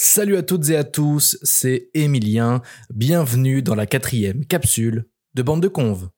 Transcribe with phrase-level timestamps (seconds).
[0.00, 2.62] Salut à toutes et à tous, c'est Emilien.
[2.88, 6.10] Bienvenue dans la quatrième capsule de Bande de Conve.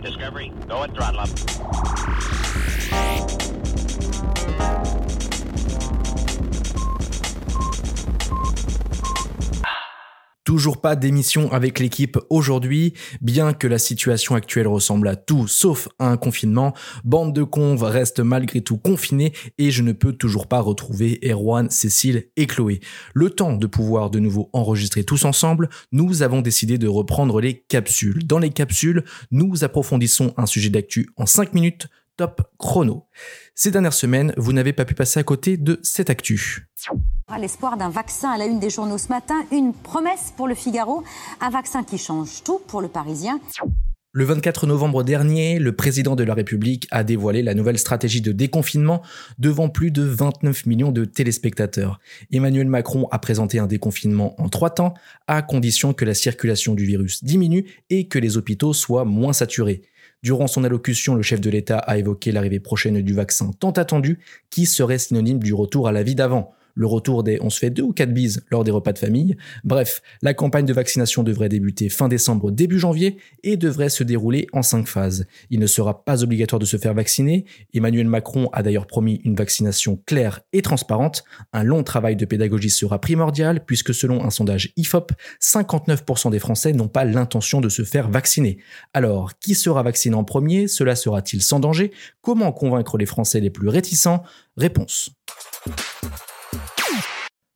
[0.00, 0.94] Discovery, go and
[10.48, 15.90] Toujours pas d'émission avec l'équipe aujourd'hui, bien que la situation actuelle ressemble à tout sauf
[15.98, 16.72] à un confinement,
[17.04, 21.68] Bande de Conve reste malgré tout confinée et je ne peux toujours pas retrouver Erwan,
[21.68, 22.80] Cécile et Chloé.
[23.12, 27.60] Le temps de pouvoir de nouveau enregistrer tous ensemble, nous avons décidé de reprendre les
[27.68, 28.26] capsules.
[28.26, 33.06] Dans les capsules, nous approfondissons un sujet d'actu en 5 minutes, top chrono.
[33.54, 36.70] Ces dernières semaines, vous n'avez pas pu passer à côté de cette actu.
[37.30, 40.54] À l'espoir d'un vaccin à la une des journaux ce matin, une promesse pour le
[40.54, 41.04] Figaro,
[41.42, 43.38] un vaccin qui change tout pour le Parisien.
[44.12, 48.32] Le 24 novembre dernier, le président de la République a dévoilé la nouvelle stratégie de
[48.32, 49.02] déconfinement
[49.38, 52.00] devant plus de 29 millions de téléspectateurs.
[52.32, 54.94] Emmanuel Macron a présenté un déconfinement en trois temps,
[55.26, 59.82] à condition que la circulation du virus diminue et que les hôpitaux soient moins saturés.
[60.22, 64.18] Durant son allocution, le chef de l'État a évoqué l'arrivée prochaine du vaccin tant attendu,
[64.48, 67.70] qui serait synonyme du retour à la vie d'avant le retour des on se fait
[67.70, 69.36] deux ou quatre bises lors des repas de famille.
[69.64, 74.46] Bref, la campagne de vaccination devrait débuter fin décembre, début janvier et devrait se dérouler
[74.52, 75.26] en cinq phases.
[75.50, 77.44] Il ne sera pas obligatoire de se faire vacciner.
[77.74, 81.24] Emmanuel Macron a d'ailleurs promis une vaccination claire et transparente.
[81.52, 86.72] Un long travail de pédagogie sera primordial puisque selon un sondage IFOP, 59% des Français
[86.72, 88.58] n'ont pas l'intention de se faire vacciner.
[88.94, 90.68] Alors, qui sera vacciné en premier?
[90.68, 91.92] Cela sera-t-il sans danger?
[92.20, 94.22] Comment convaincre les Français les plus réticents?
[94.56, 95.10] Réponse.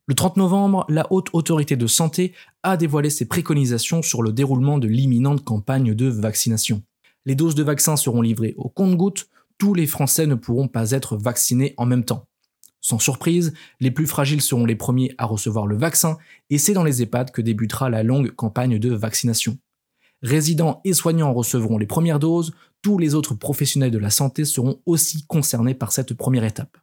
[0.05, 4.77] Le 30 novembre, la Haute Autorité de Santé a dévoilé ses préconisations sur le déroulement
[4.77, 6.83] de l'imminente campagne de vaccination.
[7.25, 11.15] Les doses de vaccins seront livrées au compte-gouttes, tous les Français ne pourront pas être
[11.15, 12.27] vaccinés en même temps.
[12.81, 16.17] Sans surprise, les plus fragiles seront les premiers à recevoir le vaccin
[16.49, 19.57] et c'est dans les EHPAD que débutera la longue campagne de vaccination.
[20.21, 24.81] Résidents et soignants recevront les premières doses, tous les autres professionnels de la santé seront
[24.85, 26.77] aussi concernés par cette première étape.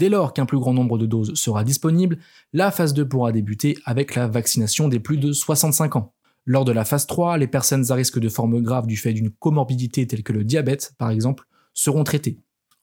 [0.00, 2.16] Dès lors qu'un plus grand nombre de doses sera disponible,
[2.54, 6.14] la phase 2 pourra débuter avec la vaccination des plus de 65 ans.
[6.46, 9.28] Lors de la phase 3, les personnes à risque de formes graves du fait d'une
[9.28, 11.44] comorbidité telle que le diabète, par exemple,
[11.74, 12.38] seront traitées.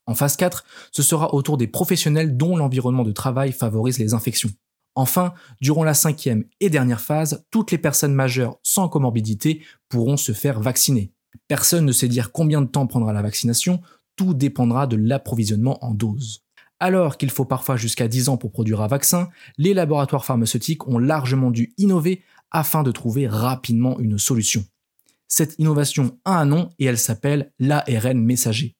[0.06, 4.14] En phase 4, ce sera au tour des professionnels dont l'environnement de travail favorise les
[4.14, 4.50] infections.
[4.94, 10.30] Enfin, durant la cinquième et dernière phase, toutes les personnes majeures sans comorbidité pourront se
[10.30, 11.10] faire vacciner.
[11.48, 13.80] Personne ne sait dire combien de temps prendra la vaccination,
[14.14, 16.44] tout dépendra de l'approvisionnement en doses.
[16.80, 20.98] Alors qu'il faut parfois jusqu'à 10 ans pour produire un vaccin, les laboratoires pharmaceutiques ont
[20.98, 24.64] largement dû innover afin de trouver rapidement une solution.
[25.26, 28.76] Cette innovation a un nom et elle s'appelle l'ARN messager.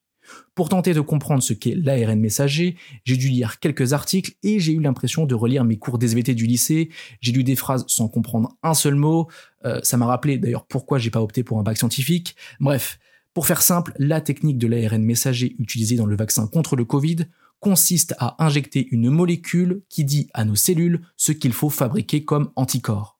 [0.55, 4.73] Pour tenter de comprendre ce qu'est l'ARN messager, j'ai dû lire quelques articles et j'ai
[4.73, 6.89] eu l'impression de relire mes cours d'SVT du lycée.
[7.21, 9.27] J'ai lu des phrases sans comprendre un seul mot.
[9.65, 12.35] Euh, ça m'a rappelé d'ailleurs pourquoi j'ai pas opté pour un bac scientifique.
[12.59, 12.99] Bref,
[13.33, 17.27] pour faire simple, la technique de l'ARN messager utilisée dans le vaccin contre le Covid
[17.59, 22.51] consiste à injecter une molécule qui dit à nos cellules ce qu'il faut fabriquer comme
[22.55, 23.19] anticorps.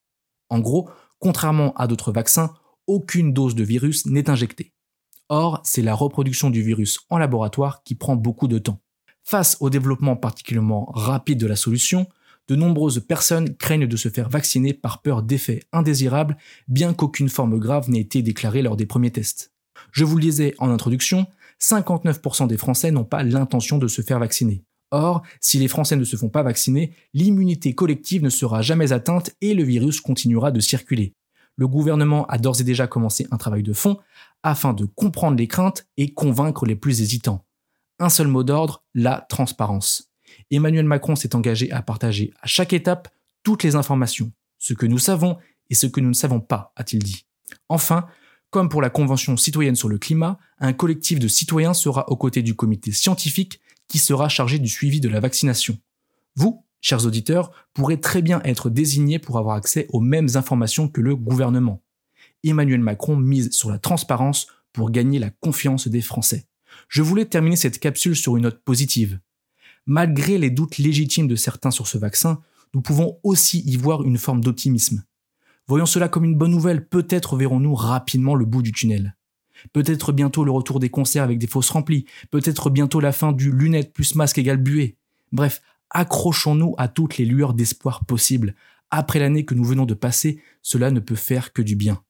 [0.50, 0.90] En gros,
[1.20, 2.54] contrairement à d'autres vaccins,
[2.88, 4.74] aucune dose de virus n'est injectée.
[5.30, 8.82] Or, c'est la reproduction du virus en laboratoire qui prend beaucoup de temps.
[9.24, 12.08] Face au développement particulièrement rapide de la solution,
[12.48, 16.36] de nombreuses personnes craignent de se faire vacciner par peur d'effets indésirables,
[16.68, 19.54] bien qu'aucune forme grave n'ait été déclarée lors des premiers tests.
[19.92, 21.28] Je vous le disais en introduction,
[21.62, 24.64] 59% des Français n'ont pas l'intention de se faire vacciner.
[24.92, 29.32] Or, si les Français ne se font pas vacciner, l'immunité collective ne sera jamais atteinte
[29.42, 31.14] et le virus continuera de circuler.
[31.56, 34.00] Le gouvernement a d'ores et déjà commencé un travail de fond
[34.44, 37.46] afin de comprendre les craintes et convaincre les plus hésitants.
[38.00, 40.10] Un seul mot d'ordre, la transparence.
[40.52, 43.10] Emmanuel Macron s'est engagé à partager à chaque étape
[43.44, 45.38] toutes les informations, ce que nous savons
[45.70, 47.26] et ce que nous ne savons pas, a-t-il dit.
[47.68, 48.08] Enfin,
[48.52, 52.42] comme pour la Convention citoyenne sur le climat, un collectif de citoyens sera aux côtés
[52.42, 55.78] du comité scientifique qui sera chargé du suivi de la vaccination.
[56.36, 61.02] Vous, chers auditeurs, pourrez très bien être désignés pour avoir accès aux mêmes informations que
[61.02, 61.82] le gouvernement.
[62.44, 66.46] Emmanuel Macron mise sur la transparence pour gagner la confiance des Français.
[66.88, 69.20] Je voulais terminer cette capsule sur une note positive.
[69.86, 72.42] Malgré les doutes légitimes de certains sur ce vaccin,
[72.74, 75.04] nous pouvons aussi y voir une forme d'optimisme.
[75.70, 79.16] Voyons cela comme une bonne nouvelle, peut-être verrons-nous rapidement le bout du tunnel.
[79.72, 83.52] Peut-être bientôt le retour des concerts avec des fosses remplies, peut-être bientôt la fin du
[83.52, 84.98] lunette plus masque égale buée.
[85.32, 85.62] Bref,
[85.92, 88.56] accrochons-nous à toutes les lueurs d'espoir possibles.
[88.90, 92.02] Après l'année que nous venons de passer, cela ne peut faire que du bien.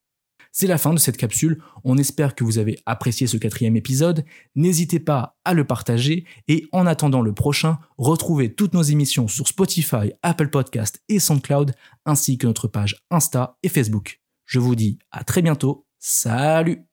[0.52, 1.62] C'est la fin de cette capsule.
[1.84, 4.26] On espère que vous avez apprécié ce quatrième épisode.
[4.56, 9.48] N'hésitez pas à le partager et en attendant le prochain, retrouvez toutes nos émissions sur
[9.48, 11.74] Spotify, Apple Podcast et SoundCloud
[12.06, 14.22] ainsi que notre page Insta et Facebook.
[14.46, 15.86] Je vous dis à très bientôt.
[16.00, 16.90] Salut